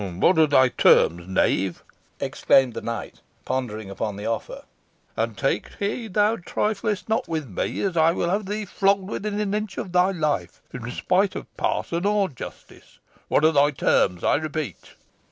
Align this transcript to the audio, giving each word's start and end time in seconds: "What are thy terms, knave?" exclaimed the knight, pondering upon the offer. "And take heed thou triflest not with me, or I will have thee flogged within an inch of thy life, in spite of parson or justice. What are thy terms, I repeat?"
"What 0.01 0.39
are 0.39 0.47
thy 0.47 0.69
terms, 0.69 1.27
knave?" 1.27 1.83
exclaimed 2.19 2.73
the 2.73 2.81
knight, 2.81 3.21
pondering 3.45 3.91
upon 3.91 4.15
the 4.15 4.25
offer. 4.25 4.63
"And 5.15 5.37
take 5.37 5.75
heed 5.75 6.15
thou 6.15 6.37
triflest 6.37 7.07
not 7.07 7.27
with 7.27 7.47
me, 7.47 7.83
or 7.83 7.99
I 7.99 8.11
will 8.11 8.31
have 8.31 8.47
thee 8.47 8.65
flogged 8.65 9.07
within 9.07 9.39
an 9.39 9.53
inch 9.53 9.77
of 9.77 9.91
thy 9.91 10.09
life, 10.09 10.59
in 10.73 10.89
spite 10.89 11.35
of 11.35 11.55
parson 11.55 12.07
or 12.07 12.29
justice. 12.29 12.97
What 13.27 13.45
are 13.45 13.51
thy 13.51 13.69
terms, 13.69 14.23
I 14.23 14.37
repeat?" 14.37 14.95